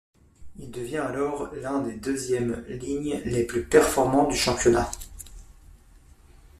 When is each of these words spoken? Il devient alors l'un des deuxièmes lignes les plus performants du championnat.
Il 0.57 0.71
devient 0.71 0.97
alors 0.97 1.51
l'un 1.61 1.79
des 1.81 1.93
deuxièmes 1.93 2.65
lignes 2.67 3.21
les 3.23 3.43
plus 3.43 3.63
performants 3.65 4.27
du 4.27 4.35
championnat. 4.35 4.89